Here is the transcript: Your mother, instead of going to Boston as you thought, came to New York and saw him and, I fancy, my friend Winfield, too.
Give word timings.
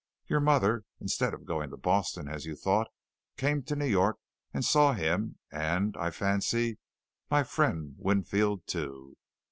Your 0.25 0.39
mother, 0.39 0.83
instead 0.99 1.31
of 1.35 1.45
going 1.45 1.69
to 1.69 1.77
Boston 1.77 2.27
as 2.27 2.47
you 2.47 2.55
thought, 2.55 2.87
came 3.37 3.61
to 3.61 3.75
New 3.75 3.85
York 3.85 4.17
and 4.51 4.65
saw 4.65 4.93
him 4.93 5.37
and, 5.51 5.95
I 5.95 6.09
fancy, 6.09 6.79
my 7.29 7.43
friend 7.43 7.93
Winfield, 7.99 8.65
too. 8.65 9.15